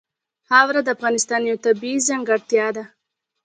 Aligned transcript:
خاوره 0.47 0.81
د 0.83 0.87
افغانستان 0.95 1.41
یوه 1.49 1.63
طبیعي 1.65 2.05
ځانګړتیا 2.07 2.67
ده. 2.75 2.83